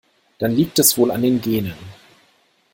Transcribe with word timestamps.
Dann 0.39 0.55
liegt 0.55 0.79
es 0.79 0.97
wohl 0.97 1.11
an 1.11 1.21
den 1.21 1.41
Genen. 1.41 1.75